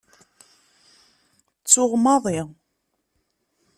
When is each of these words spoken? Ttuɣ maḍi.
Ttuɣ 1.63 1.91
maḍi. 2.03 2.39